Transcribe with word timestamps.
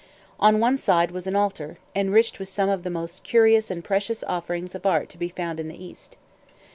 On 0.39 0.59
one 0.59 0.77
side 0.77 1.11
was 1.11 1.27
an 1.27 1.35
altar, 1.35 1.77
enriched 1.95 2.39
with 2.39 2.49
some 2.49 2.69
of 2.69 2.81
the 2.81 2.89
most 2.89 3.21
curious 3.21 3.69
and 3.69 3.83
precious 3.83 4.23
offerings 4.23 4.73
of 4.73 4.87
art 4.87 5.09
to 5.09 5.17
be 5.19 5.29
found 5.29 5.59
in 5.59 5.67
the 5.67 5.77
East. 5.77 6.17